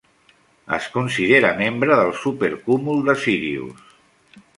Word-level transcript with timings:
Es 0.77 0.85
considera 0.93 1.51
membre 1.59 1.97
del 1.99 2.09
supercúmul 2.21 3.05
de 3.11 3.15
Sírius. 3.27 3.85